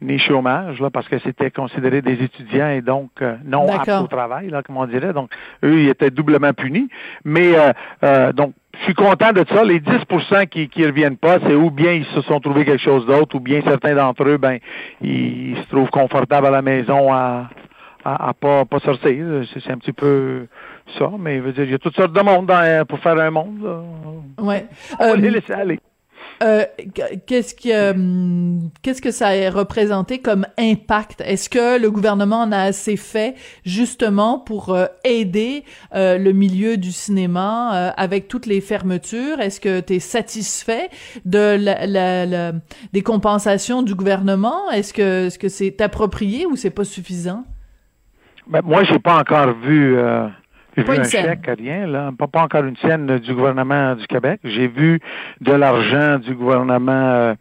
ni 0.02 0.19
chômage, 0.19 0.81
là, 0.81 0.90
parce 0.90 1.07
que 1.07 1.21
c'était 1.21 1.52
considéré 1.52 2.02
des 2.02 2.21
étudiants 2.21 2.71
et 2.71 2.81
donc 2.81 3.11
non 3.45 3.69
aptes 3.69 3.90
au 3.90 4.09
travail, 4.09 4.50
là, 4.50 4.64
comme 4.64 4.78
on 4.78 4.87
dirait. 4.87 5.12
Donc, 5.12 5.31
eux, 5.62 5.83
ils 5.83 5.88
étaient 5.88 6.11
doublement 6.11 6.52
punis. 6.52 6.88
Mais 7.25 7.52
donc 8.35 8.55
je 8.78 8.85
suis 8.85 8.95
content 8.95 9.33
de 9.33 9.45
ça. 9.49 9.64
Les 9.64 9.80
10% 9.80 10.47
qui 10.49 10.71
ne 10.76 10.87
reviennent 10.87 11.16
pas, 11.16 11.38
c'est 11.40 11.54
ou 11.54 11.71
bien 11.71 11.92
ils 11.92 12.04
se 12.06 12.21
sont 12.23 12.40
trouvés 12.40 12.64
quelque 12.64 12.83
chose 12.83 13.06
d'autre, 13.06 13.37
ou 13.37 13.40
bien 13.40 13.61
certains 13.62 13.95
d'entre 13.95 14.25
eux, 14.28 14.37
ben, 14.38 14.59
ils 15.00 15.56
se 15.62 15.68
trouvent 15.68 15.90
confortables 15.90 16.47
à 16.47 16.50
la 16.50 16.62
maison 16.62 17.12
à, 17.12 17.49
à, 18.04 18.28
à 18.28 18.33
pas, 18.35 18.64
pas 18.64 18.78
sortir. 18.80 19.25
C'est 19.52 19.61
c'est 19.61 19.73
un 19.73 19.78
petit 19.78 19.92
peu 19.92 20.47
ça, 20.99 21.11
mais 21.18 21.37
je 21.38 21.42
veux 21.42 21.52
dire, 21.52 21.64
il 21.64 21.71
y 21.71 21.75
a 21.75 21.78
toutes 21.78 21.97
sortes 21.97 22.12
de 22.12 22.21
monde 22.23 22.47
dans- 22.47 22.85
pour 22.87 22.99
faire 23.00 23.18
un 23.18 23.30
monde. 23.30 23.62
Là. 23.62 23.80
Ouais. 24.45 24.66
On 25.00 25.04
va 25.09 25.12
Euh, 25.12 25.16
les 25.16 25.30
laisser 25.30 25.52
aller. 25.52 25.80
Euh, 26.43 26.64
qu'est-ce 27.26 27.55
que 27.55 27.93
hum, 27.93 28.71
qu'est-ce 28.83 29.00
que 29.00 29.11
ça 29.11 29.28
a 29.28 29.50
représenté 29.50 30.19
comme 30.19 30.47
impact? 30.59 31.23
Est-ce 31.23 31.49
que 31.49 31.81
le 31.81 31.90
gouvernement 31.90 32.40
en 32.43 32.52
a 32.52 32.59
assez 32.59 32.97
fait 32.99 33.35
justement 33.64 34.38
pour 34.38 34.75
euh, 34.75 34.85
aider 35.05 35.64
euh, 35.95 36.19
le 36.19 36.33
milieu 36.33 36.76
du 36.76 36.93
cinéma 36.93 37.75
euh, 37.75 37.90
avec 37.97 38.28
toutes 38.28 38.45
les 38.45 38.61
fermetures? 38.61 39.40
Est-ce 39.40 39.61
que 39.61 39.81
tu 39.81 39.95
es 39.95 39.99
satisfait 39.99 40.90
de 41.25 41.57
la, 41.59 41.87
la- 41.87 42.26
la- 42.26 42.52
des 42.93 43.02
compensations 43.02 43.83
du 43.83 43.95
gouvernement? 43.95 44.71
Est-ce 44.73 44.93
que 44.93 45.26
est-ce 45.28 45.38
que 45.38 45.49
c'est 45.49 45.81
approprié 45.81 46.45
ou 46.45 46.55
c'est 46.57 46.71
pas 46.71 46.85
suffisant? 46.85 47.45
Ben, 48.49 48.61
moi, 48.62 48.85
j'ai 48.85 48.99
pas 48.99 49.19
encore 49.19 49.55
vu, 49.59 49.99
euh, 50.83 50.83
vu 50.83 50.95
une 50.95 51.00
un 51.00 51.04
chèque, 51.04 51.50
rien, 51.59 51.87
là. 51.87 52.11
Pas, 52.18 52.26
pas 52.26 52.42
encore 52.42 52.64
une 52.64 52.76
scène 52.76 53.18
du 53.18 53.35
gouvernement 53.35 53.95
du 53.95 54.06
Québec. 54.06 54.40
J'ai 54.45 54.68
vu 54.68 55.00
de 55.40 55.52
l'argent 55.52 56.18
du 56.18 56.35
gouvernement 56.35 56.92
euh, 56.92 57.35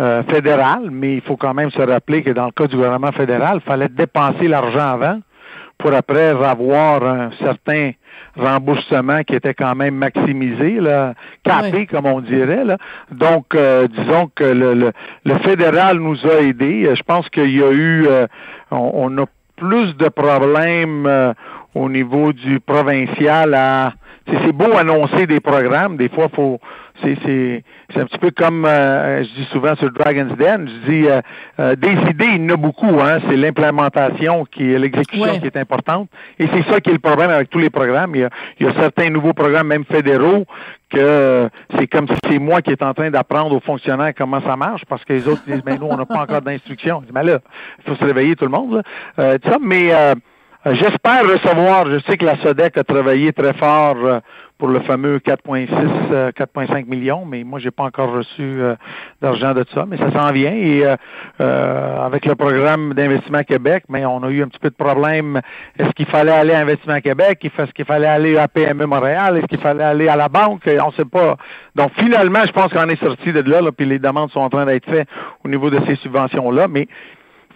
euh, 0.00 0.22
fédéral, 0.24 0.90
mais 0.90 1.14
il 1.14 1.20
faut 1.22 1.36
quand 1.36 1.54
même 1.54 1.70
se 1.70 1.80
rappeler 1.82 2.22
que 2.22 2.30
dans 2.30 2.46
le 2.46 2.52
cas 2.52 2.66
du 2.66 2.76
gouvernement 2.76 3.12
fédéral, 3.12 3.60
il 3.62 3.68
fallait 3.68 3.88
dépenser 3.88 4.48
l'argent 4.48 4.92
avant 4.94 5.20
pour 5.78 5.92
après 5.94 6.28
avoir 6.28 7.02
un 7.04 7.30
certain 7.38 7.92
remboursement 8.34 9.22
qui 9.24 9.34
était 9.34 9.54
quand 9.54 9.74
même 9.74 9.94
maximisé, 9.94 10.80
là, 10.80 11.14
capé, 11.44 11.86
comme 11.86 12.06
on 12.06 12.20
dirait. 12.20 12.64
Là. 12.64 12.78
Donc, 13.10 13.54
euh, 13.54 13.86
disons 13.88 14.30
que 14.34 14.44
le, 14.44 14.74
le, 14.74 14.92
le 15.24 15.34
fédéral 15.40 15.98
nous 15.98 16.26
a 16.26 16.40
aidés. 16.40 16.90
Je 16.94 17.02
pense 17.02 17.28
qu'il 17.28 17.50
y 17.50 17.62
a 17.62 17.70
eu, 17.70 18.06
euh, 18.06 18.26
on, 18.70 18.90
on 18.94 19.18
a 19.22 19.26
plus 19.56 19.96
de 19.96 20.08
problèmes 20.08 21.06
euh, 21.06 21.32
au 21.76 21.88
niveau 21.90 22.32
du 22.32 22.58
provincial 22.60 23.54
à 23.54 23.92
c'est 24.28 24.50
beau 24.52 24.76
annoncer 24.76 25.26
des 25.28 25.38
programmes, 25.38 25.96
des 25.96 26.08
fois 26.08 26.28
faut 26.34 26.58
c'est 27.02 27.16
c'est 27.24 27.62
c'est 27.92 28.00
un 28.00 28.06
petit 28.06 28.18
peu 28.18 28.30
comme 28.32 28.64
euh, 28.64 29.22
je 29.22 29.28
dis 29.28 29.48
souvent 29.52 29.76
sur 29.76 29.92
Dragon's 29.92 30.36
Den, 30.36 30.68
je 30.68 30.90
dis 30.90 31.06
euh, 31.06 31.20
euh, 31.60 31.76
des 31.76 31.92
idées, 32.10 32.30
il 32.34 32.42
y 32.42 32.46
en 32.50 32.54
a 32.54 32.56
beaucoup, 32.56 32.98
hein, 33.00 33.18
c'est 33.28 33.36
l'implémentation 33.36 34.44
qui 34.46 34.72
est 34.72 34.78
l'exécution 34.78 35.26
Ouais. 35.26 35.38
qui 35.38 35.46
est 35.46 35.56
importante. 35.56 36.08
Et 36.40 36.48
c'est 36.48 36.64
ça 36.72 36.80
qui 36.80 36.90
est 36.90 36.94
le 36.94 36.98
problème 36.98 37.30
avec 37.30 37.50
tous 37.50 37.58
les 37.60 37.70
programmes. 37.70 38.16
Il 38.16 38.22
y 38.22 38.24
a, 38.24 38.30
il 38.58 38.66
y 38.66 38.68
a 38.68 38.72
certains 38.74 39.10
nouveaux 39.10 39.32
programmes, 39.32 39.68
même 39.68 39.84
fédéraux, 39.84 40.44
que 40.90 41.48
c'est 41.78 41.86
comme 41.86 42.08
si 42.08 42.16
c'est 42.28 42.38
moi 42.40 42.62
qui 42.62 42.70
est 42.70 42.82
en 42.82 42.94
train 42.94 43.10
d'apprendre 43.10 43.54
aux 43.54 43.60
fonctionnaires 43.60 44.12
comment 44.16 44.40
ça 44.40 44.56
marche, 44.56 44.84
parce 44.88 45.04
que 45.04 45.12
les 45.12 45.28
autres 45.28 45.42
disent, 45.46 45.62
mais 45.64 45.78
nous, 45.78 45.86
on 45.86 45.96
n'a 45.96 46.06
pas 46.06 46.20
encore 46.20 46.42
d'instruction. 46.42 47.00
Je 47.02 47.06
dis, 47.06 47.12
mais 47.14 47.22
là, 47.22 47.38
il 47.78 47.84
faut 47.84 47.96
se 47.96 48.04
réveiller 48.04 48.34
tout 48.34 48.44
le 48.46 48.50
monde. 48.50 48.74
Là. 48.76 48.82
Euh, 49.20 49.38
ça, 49.44 49.58
mais 49.60 49.92
euh, 49.92 50.14
J'espère 50.72 51.22
recevoir, 51.22 51.86
je 51.86 52.00
sais 52.00 52.16
que 52.16 52.24
la 52.24 52.36
SODEC 52.38 52.76
a 52.76 52.82
travaillé 52.82 53.32
très 53.32 53.52
fort 53.52 53.94
euh, 54.04 54.18
pour 54.58 54.66
le 54.66 54.80
fameux 54.80 55.18
4,6, 55.18 55.68
euh, 56.10 56.32
4,5 56.32 56.86
millions, 56.86 57.24
mais 57.24 57.44
moi, 57.44 57.60
j'ai 57.60 57.70
pas 57.70 57.84
encore 57.84 58.10
reçu 58.10 58.42
euh, 58.42 58.74
d'argent 59.22 59.54
de 59.54 59.64
ça, 59.72 59.86
mais 59.86 59.96
ça 59.96 60.10
s'en 60.10 60.32
vient. 60.32 60.50
Et 60.50 60.84
euh, 60.84 60.96
euh, 61.40 62.04
avec 62.04 62.26
le 62.26 62.34
programme 62.34 62.94
d'Investissement 62.94 63.44
Québec, 63.44 63.84
mais 63.88 64.04
on 64.06 64.24
a 64.24 64.28
eu 64.28 64.42
un 64.42 64.48
petit 64.48 64.58
peu 64.58 64.70
de 64.70 64.74
problème. 64.74 65.40
Est-ce 65.78 65.90
qu'il 65.90 66.06
fallait 66.06 66.32
aller 66.32 66.52
à 66.52 66.62
Investissement 66.62 67.00
Québec? 67.00 67.44
Est-ce 67.44 67.70
qu'il 67.70 67.84
fallait 67.84 68.08
aller 68.08 68.36
à 68.36 68.48
PME 68.48 68.86
Montréal? 68.86 69.36
Est-ce 69.36 69.46
qu'il 69.46 69.60
fallait 69.60 69.84
aller 69.84 70.08
à 70.08 70.16
la 70.16 70.28
banque? 70.28 70.62
On 70.66 70.90
sait 70.90 71.04
pas. 71.04 71.36
Donc, 71.76 71.92
finalement, 71.96 72.40
je 72.44 72.50
pense 72.50 72.72
qu'on 72.72 72.88
est 72.88 73.00
sorti 73.00 73.32
de 73.32 73.48
là, 73.48 73.60
là, 73.60 73.70
puis 73.70 73.86
les 73.86 74.00
demandes 74.00 74.32
sont 74.32 74.40
en 74.40 74.50
train 74.50 74.66
d'être 74.66 74.90
faites 74.90 75.08
au 75.44 75.48
niveau 75.48 75.70
de 75.70 75.78
ces 75.86 75.94
subventions-là, 75.94 76.66
mais 76.66 76.88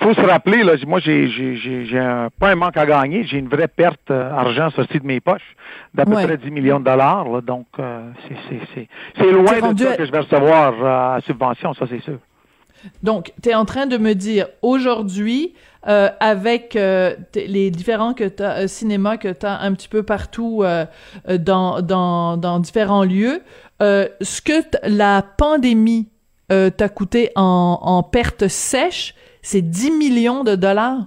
faut 0.00 0.14
se 0.14 0.20
rappeler, 0.20 0.62
là, 0.62 0.72
moi, 0.86 0.98
j'ai, 1.00 1.28
j'ai, 1.28 1.56
j'ai, 1.56 1.84
j'ai 1.86 1.98
un, 1.98 2.28
pas 2.38 2.50
un 2.50 2.54
manque 2.54 2.76
à 2.76 2.86
gagner, 2.86 3.24
j'ai 3.24 3.38
une 3.38 3.48
vraie 3.48 3.68
perte 3.68 4.10
euh, 4.10 4.30
argent 4.32 4.70
sorti 4.70 4.98
de 4.98 5.06
mes 5.06 5.20
poches 5.20 5.54
d'à 5.94 6.04
peu 6.04 6.14
Ouais. 6.14 6.24
près 6.26 6.36
10 6.36 6.50
millions 6.50 6.80
de 6.80 6.84
dollars. 6.84 7.28
Là, 7.28 7.40
donc, 7.40 7.66
euh, 7.78 8.10
c'est, 8.28 8.36
c'est, 8.48 8.60
c'est, 8.74 8.88
c'est 9.18 9.30
loin 9.32 9.72
de 9.72 9.78
ça 9.78 9.90
à- 9.92 9.96
que 9.96 10.04
je 10.06 10.10
vais 10.12 10.18
recevoir 10.20 10.74
euh, 10.82 11.16
à 11.16 11.20
subvention, 11.26 11.74
ça 11.74 11.86
c'est 11.88 12.00
sûr. 12.02 12.18
Donc, 13.02 13.32
tu 13.42 13.50
es 13.50 13.54
en 13.54 13.66
train 13.66 13.84
de 13.86 13.98
me 13.98 14.14
dire 14.14 14.46
aujourd'hui, 14.62 15.52
euh, 15.86 16.08
avec 16.18 16.76
euh, 16.76 17.14
t- 17.32 17.46
les 17.46 17.70
différents 17.70 18.14
que 18.14 18.24
t'as, 18.24 18.62
euh, 18.62 18.66
cinémas 18.68 19.18
que 19.18 19.28
tu 19.32 19.44
as 19.44 19.60
un 19.60 19.74
petit 19.74 19.88
peu 19.88 20.02
partout 20.02 20.62
euh, 20.64 20.86
dans, 21.38 21.82
dans, 21.82 22.36
dans 22.38 22.58
différents 22.58 23.04
lieux, 23.04 23.42
euh, 23.82 24.08
ce 24.22 24.40
que 24.40 24.62
t- 24.62 24.78
la 24.84 25.20
pandémie 25.22 26.08
euh, 26.52 26.70
t'a 26.70 26.88
coûté 26.88 27.30
en, 27.36 27.78
en 27.82 28.02
perte 28.02 28.48
sèche, 28.48 29.14
c'est 29.42 29.62
10 29.62 29.90
millions 29.92 30.44
de 30.44 30.54
dollars? 30.54 30.98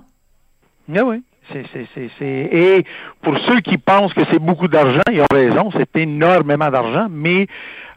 Oui, 0.89 0.99
oui. 1.01 1.23
C'est, 1.51 1.65
c'est, 1.73 1.85
c'est, 1.93 2.09
c'est... 2.17 2.25
Et 2.25 2.85
pour 3.21 3.37
ceux 3.39 3.59
qui 3.59 3.77
pensent 3.77 4.13
que 4.13 4.21
c'est 4.31 4.39
beaucoup 4.39 4.69
d'argent, 4.69 5.01
ils 5.11 5.21
ont 5.21 5.25
raison, 5.31 5.69
c'est 5.75 5.95
énormément 5.97 6.69
d'argent, 6.69 7.07
mais 7.09 7.47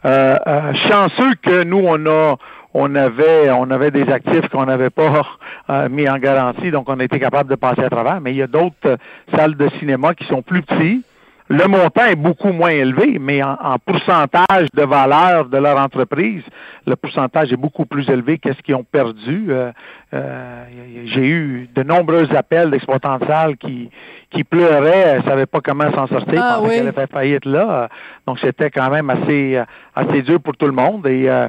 euh, 0.05 0.37
euh, 0.47 0.75
chanceux 0.89 1.35
que 1.43 1.63
nous, 1.63 1.83
on 1.85 2.07
a 2.07 2.37
on 2.79 2.95
avait 2.95 3.51
on 3.51 3.71
avait 3.71 3.91
des 3.91 4.07
actifs 4.13 4.49
qu'on 4.49 4.67
n'avait 4.67 4.91
pas 4.91 5.23
euh, 5.71 5.89
mis 5.89 6.09
en 6.09 6.19
garantie, 6.19 6.71
donc 6.71 6.89
on 6.89 7.01
a 7.01 7.05
été 7.05 7.19
capable 7.19 7.49
de 7.49 7.55
passer 7.55 7.83
à 7.83 7.89
travers. 7.89 8.21
Mais 8.21 8.33
il 8.33 8.37
y 8.37 8.43
a 8.43 8.47
d'autres 8.47 8.77
euh, 8.85 8.97
salles 9.35 9.57
de 9.57 9.69
cinéma 9.79 10.15
qui 10.15 10.27
sont 10.27 10.43
plus 10.43 10.63
petites. 10.63 11.05
Le 11.49 11.69
montant 11.69 12.05
est 12.07 12.17
beaucoup 12.17 12.51
moins 12.51 12.71
élevé, 12.71 13.19
mais 13.21 13.41
en, 13.41 13.53
en 13.63 13.79
pourcentage 13.79 14.67
de 14.75 14.83
valeur 14.83 15.45
de 15.49 15.57
leur 15.59 15.79
entreprise, 15.79 16.43
le 16.87 16.97
pourcentage 16.97 17.53
est 17.53 17.57
beaucoup 17.57 17.87
plus 17.87 18.09
élevé 18.11 18.39
qu'est-ce 18.39 18.61
qu'ils 18.63 18.75
ont 18.75 18.83
perdu. 18.83 19.47
Euh, 19.51 19.71
euh, 20.13 20.65
J'ai 21.05 21.29
eu 21.29 21.69
de 21.73 21.83
nombreux 21.85 22.27
appels 22.35 22.71
d'exploitants 22.73 23.19
de 23.19 23.27
salles 23.27 23.57
qui, 23.59 23.89
qui 24.31 24.43
pleuraient, 24.43 25.19
ne 25.19 25.23
savaient 25.23 25.47
pas 25.47 25.61
comment 25.61 25.93
s'en 25.93 26.09
sortir, 26.09 26.41
Ah, 26.43 26.57
pensaient 26.59 26.69
oui. 26.69 26.77
qu'elle 26.79 26.89
avait 26.89 27.07
faillite 27.07 27.45
là. 27.45 27.89
Donc 28.27 28.41
c'était 28.41 28.71
quand 28.71 28.91
même 28.91 29.09
assez, 29.11 29.57
euh, 29.57 29.65
assez 29.95 30.23
dur 30.23 30.41
pour 30.41 30.57
tout 30.57 30.67
le 30.67 30.73
monde. 30.73 31.07
Et, 31.07 31.29
euh, 31.31 31.47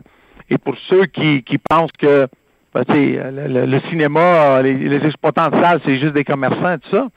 et 0.51 0.59
pour 0.59 0.75
ceux 0.89 1.05
qui, 1.07 1.41
qui 1.41 1.57
pensent 1.57 1.91
que 1.97 2.27
ben, 2.71 2.83
le, 2.87 3.47
le- 3.47 3.65
le 3.65 3.79
cinéma, 3.89 4.61
les, 4.61 4.75
les 4.75 5.03
exploitants 5.07 5.49
de 5.49 5.59
salles, 5.59 5.81
c'est 5.83 5.97
juste 5.97 6.13
des 6.13 6.23
commerçants 6.23 6.73
et 6.73 6.77
tout 6.77 6.89
ça 6.91 7.07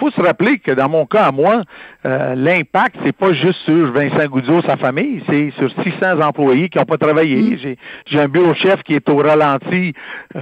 faut 0.00 0.10
se 0.10 0.20
rappeler 0.20 0.58
que 0.58 0.72
dans 0.72 0.88
mon 0.88 1.04
cas 1.04 1.24
à 1.24 1.32
moi, 1.32 1.62
euh, 2.06 2.34
l'impact, 2.34 2.96
c'est 3.04 3.16
pas 3.16 3.32
juste 3.32 3.60
sur 3.66 3.92
Vincent 3.92 4.26
Goudzot, 4.26 4.62
sa 4.62 4.76
famille, 4.76 5.22
c'est 5.28 5.50
sur 5.58 5.70
600 5.82 6.20
employés 6.22 6.68
qui 6.70 6.78
n'ont 6.78 6.86
pas 6.86 6.96
travaillé. 6.96 7.58
J'ai, 7.58 7.76
j'ai 8.06 8.20
un 8.20 8.28
bureau 8.28 8.54
chef 8.54 8.82
qui 8.82 8.94
est 8.94 9.08
au 9.08 9.16
ralenti 9.18 9.92
euh, 10.34 10.40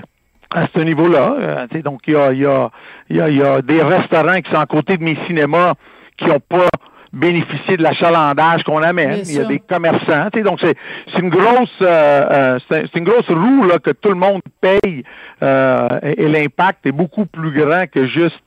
à 0.55 0.67
ce 0.73 0.81
niveau-là. 0.81 1.37
Euh, 1.41 1.83
donc, 1.83 2.03
il 2.07 2.15
y 2.15 2.17
a, 2.17 2.33
il 2.33 2.39
y, 2.39 2.47
a, 2.47 2.71
il 3.11 3.17
y, 3.17 3.21
a, 3.21 3.29
il 3.29 3.37
y 3.37 3.43
a 3.43 3.61
des 3.61 3.83
restaurants 3.83 4.41
qui 4.41 4.51
sont 4.51 4.61
à 4.61 4.67
côté 4.67 4.97
de 4.97 5.03
mes 5.03 5.17
cinémas 5.27 5.75
qui 6.17 6.27
n'ont 6.27 6.41
pas 6.41 6.69
bénéficié 7.13 7.77
de 7.77 7.83
l'achalandage 7.83 8.63
qu'on 8.65 8.83
amène. 8.83 9.21
Il 9.25 9.35
y 9.35 9.41
a 9.41 9.45
des 9.45 9.61
commerçants. 9.61 10.29
donc, 10.45 10.59
c'est, 10.61 10.77
c'est 11.13 11.21
une 11.21 11.31
grosse 11.31 11.71
euh, 11.83 12.27
euh, 12.31 12.59
c'est, 12.71 12.85
c'est 12.93 12.99
une 12.99 13.05
grosse 13.05 13.29
roue 13.29 13.65
là, 13.65 13.79
que 13.79 13.91
tout 13.91 14.11
le 14.11 14.15
monde 14.15 14.43
paye 14.61 15.05
euh, 15.43 15.89
et, 16.03 16.23
et 16.23 16.29
l'impact 16.29 16.87
est 16.87 16.93
beaucoup 16.93 17.27
plus 17.27 17.51
grand 17.51 17.87
que 17.91 18.07
juste 18.07 18.41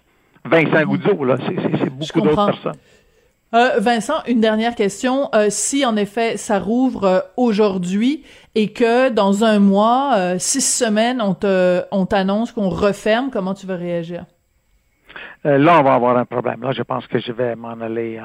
Vincent 0.45 0.83
Goudzot, 0.83 1.23
là. 1.23 1.35
C'est, 1.45 1.89
beaucoup 1.89 2.21
d'autres 2.21 2.45
personnes. 2.45 2.77
Euh, 3.53 3.79
Vincent, 3.79 4.23
une 4.27 4.39
dernière 4.39 4.75
question. 4.75 5.29
Euh, 5.35 5.47
si 5.49 5.85
en 5.85 5.97
effet 5.97 6.37
ça 6.37 6.57
rouvre 6.57 7.03
euh, 7.03 7.19
aujourd'hui 7.35 8.23
et 8.55 8.71
que 8.71 9.09
dans 9.09 9.43
un 9.43 9.59
mois, 9.59 10.37
six 10.39 10.61
semaines, 10.61 11.21
on 11.21 11.33
te, 11.33 11.81
on 11.91 12.05
t'annonce 12.05 12.53
qu'on 12.53 12.69
referme, 12.69 13.29
comment 13.29 13.53
tu 13.53 13.67
vas 13.67 13.75
réagir? 13.75 14.25
Là, 15.43 15.79
on 15.79 15.83
va 15.83 15.95
avoir 15.95 16.17
un 16.17 16.25
problème. 16.25 16.61
Là, 16.61 16.71
je 16.71 16.83
pense 16.83 17.07
que 17.07 17.17
je 17.19 17.31
vais 17.31 17.55
m'en 17.55 17.79
aller 17.81 18.19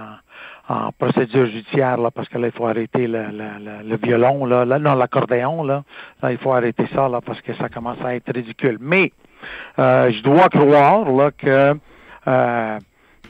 en, 0.69 0.75
en 0.75 0.93
procédure 0.93 1.47
judiciaire, 1.47 1.97
là, 1.97 2.11
parce 2.11 2.29
que 2.29 2.39
là, 2.39 2.49
il 2.49 2.53
faut 2.53 2.67
arrêter 2.67 3.07
le, 3.07 3.23
le, 3.31 3.49
le, 3.59 3.89
le 3.89 3.97
violon, 3.97 4.45
là, 4.45 4.65
là, 4.65 4.79
non, 4.79 4.95
l'accordéon, 4.95 5.63
là. 5.63 5.83
Là, 6.23 6.33
il 6.33 6.39
faut 6.39 6.53
arrêter 6.53 6.87
ça, 6.95 7.09
là, 7.09 7.21
parce 7.25 7.41
que 7.41 7.55
ça 7.55 7.69
commence 7.69 7.99
à 8.05 8.15
être 8.15 8.33
ridicule. 8.35 8.79
Mais, 8.81 9.13
je 9.79 10.23
dois 10.23 10.49
croire, 10.51 11.11
là, 11.11 11.31
que, 11.31 11.75
euh, 12.29 12.79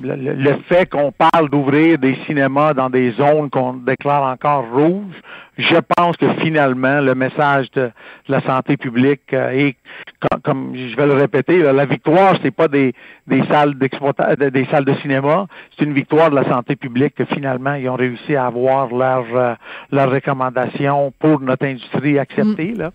le, 0.02 0.14
le- 0.14 0.56
fait 0.68 0.84
qu'on 0.90 1.10
parle 1.10 1.48
d'ouvrir 1.48 1.96
des 1.98 2.16
cinémas 2.26 2.74
dans 2.74 2.90
des 2.90 3.12
zones 3.12 3.48
qu'on 3.48 3.72
déclare 3.72 4.24
encore 4.30 4.66
rouges, 4.70 5.14
je 5.56 5.76
pense 5.96 6.18
que 6.18 6.28
finalement, 6.34 7.00
le 7.00 7.14
message 7.14 7.70
de, 7.70 7.84
de 7.84 7.90
la 8.28 8.42
santé 8.42 8.76
publique 8.76 9.32
euh, 9.32 9.48
est, 9.52 9.76
com- 10.20 10.40
comme 10.44 10.72
je 10.76 10.94
vais 10.96 11.06
le 11.06 11.14
répéter, 11.14 11.60
là, 11.62 11.72
la 11.72 11.86
victoire, 11.86 12.34
c'est 12.42 12.50
pas 12.50 12.68
des, 12.68 12.92
des 13.26 13.42
salles 13.46 13.78
d'exploitation, 13.78 14.34
des 14.50 14.66
salles 14.66 14.84
de 14.84 14.94
cinéma, 14.96 15.46
c'est 15.78 15.86
une 15.86 15.94
victoire 15.94 16.28
de 16.28 16.34
la 16.34 16.44
santé 16.44 16.76
publique 16.76 17.14
que 17.14 17.24
finalement, 17.24 17.72
ils 17.72 17.88
ont 17.88 17.96
réussi 17.96 18.36
à 18.36 18.44
avoir 18.46 18.94
leurs 18.94 19.34
euh, 19.34 19.54
leurs 19.92 20.10
recommandations 20.10 21.10
pour 21.18 21.40
notre 21.40 21.64
industrie 21.64 22.18
acceptées, 22.18 22.74
là. 22.74 22.90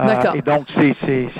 Euh, 0.00 0.32
et 0.34 0.42
donc, 0.42 0.66
c'est, 0.74 0.94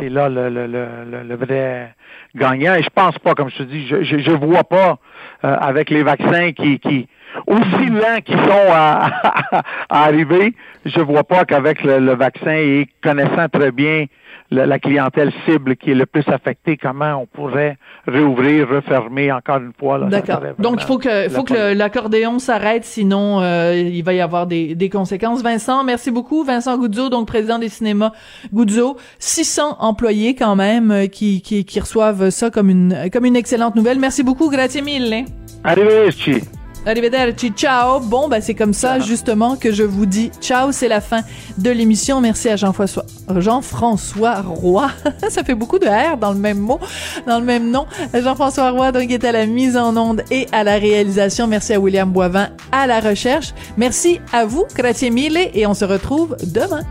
là 0.09 0.29
le, 0.29 0.49
le, 0.49 0.67
le, 0.67 1.23
le- 1.25 1.37
vrai 1.37 1.95
gagnant. 2.35 2.75
Et 2.75 2.83
je 2.83 2.89
pense 2.89 3.19
pas, 3.19 3.35
comme 3.35 3.51
je 3.51 3.59
te 3.59 3.63
dis, 3.65 3.87
je 3.87 4.03
je 4.19 4.31
vois 4.31 4.65
pas 4.65 4.99
euh, 5.45 5.57
avec 5.61 5.91
les 5.91 6.03
vaccins 6.03 6.53
qui, 6.53 6.79
qui 6.79 7.09
aussi 7.47 7.87
lents 7.91 8.21
qu'ils 8.25 8.39
sont 8.39 8.71
à, 8.71 9.11
à, 9.89 10.05
arriver, 10.05 10.55
je 10.85 11.01
vois 11.01 11.25
pas 11.25 11.45
qu'avec 11.45 11.83
le, 11.83 12.15
vaccin 12.15 12.55
et 12.55 12.89
connaissant 13.03 13.49
très 13.49 13.73
bien 13.73 14.07
la, 14.51 14.79
clientèle 14.79 15.33
cible 15.45 15.77
qui 15.77 15.91
est 15.91 15.95
le 15.95 16.07
plus 16.07 16.27
affectée, 16.29 16.77
comment 16.77 17.23
on 17.23 17.27
pourrait 17.27 17.77
réouvrir, 18.07 18.69
refermer 18.69 19.33
encore 19.33 19.59
une 19.59 19.73
fois. 19.79 19.99
D'accord. 19.99 20.41
Donc 20.59 20.81
il 20.81 20.87
faut 20.87 20.99
que 20.99 21.29
faut 21.29 21.43
que 21.43 21.75
l'accordéon 21.75 22.39
s'arrête, 22.39 22.85
sinon 22.85 23.41
euh, 23.41 23.75
il 23.75 24.03
va 24.05 24.15
y 24.15 24.21
avoir 24.21 24.47
des, 24.47 24.75
des 24.75 24.89
conséquences. 24.89 25.43
Vincent, 25.43 25.83
merci 25.85 26.11
beaucoup. 26.11 26.45
Vincent 26.45 26.79
Guzzo, 26.79 27.09
donc 27.09 27.27
président 27.27 27.59
des 27.59 27.69
cinémas 27.69 28.13
Guzzo. 28.53 28.97
600 29.19 29.79
employés 29.81 30.35
quand 30.35 30.57
même 30.57 30.91
euh, 30.91 31.07
qui, 31.07 31.43
qui, 31.43 31.65
qui 31.65 31.81
reçoivent 31.81 32.31
ça 32.31 32.51
comme 32.51 32.71
une 32.71 33.11
comme 33.13 33.25
une 33.25 33.37
excellente 33.37 33.75
nouvelle. 33.75 33.99
Merci 33.99 34.23
beaucoup. 34.23 34.49
Grazie 34.49 34.83
mille. 34.83 35.25
Arrivederci. 35.65 36.43
Arrivederci, 36.87 37.51
ciao. 37.51 37.99
Bon, 37.99 38.29
ben 38.29 38.41
c'est 38.41 38.55
comme 38.55 38.73
ça 38.73 39.01
justement 39.01 39.57
que 39.57 39.73
je 39.73 39.83
vous 39.83 40.07
dis 40.07 40.31
ciao. 40.41 40.71
C'est 40.71 40.87
la 40.87 41.01
fin 41.01 41.23
de 41.59 41.71
l'émission. 41.71 42.21
Merci 42.21 42.49
à 42.49 42.57
Jean-François 42.57 43.05
Jean-François 43.37 44.41
Roy. 44.41 44.89
ça 45.29 45.43
fait 45.43 45.57
beaucoup 45.57 45.81
de 45.81 45.87
R 45.87 46.17
dans 46.17 46.33
le 46.33 46.39
même 46.39 46.59
mot, 46.59 46.79
dans 47.27 47.41
le 47.41 47.45
même 47.45 47.71
nom. 47.71 47.87
Jean-François 48.15 48.71
Roy 48.71 48.93
donc 48.93 49.11
est 49.11 49.25
à 49.25 49.33
la 49.33 49.47
mise 49.47 49.77
en 49.77 49.97
onde 49.97 50.23
et 50.31 50.47
à 50.53 50.63
la 50.63 50.79
réalisation. 50.79 51.49
Merci 51.49 51.75
à 51.75 51.81
William 51.81 52.11
Boivin 52.11 52.51
à 52.71 52.87
la 52.87 53.01
recherche. 53.01 53.53
Merci 53.77 54.21
à 54.33 54.45
vous, 54.45 54.65
grazie 54.75 55.11
mille, 55.11 55.39
et 55.55 55.67
on 55.67 55.75
se 55.75 55.85
retrouve 55.85 56.37
demain. 56.45 56.83